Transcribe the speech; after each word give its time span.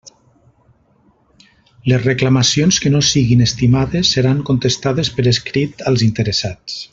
Les 1.91 2.01
reclamacions 2.05 2.79
que 2.85 2.91
no 2.95 3.01
siguin 3.09 3.45
estimades 3.49 4.15
seran 4.17 4.41
contestades 4.49 5.13
per 5.19 5.27
escrit 5.35 5.87
als 5.93 6.07
interessats. 6.09 6.81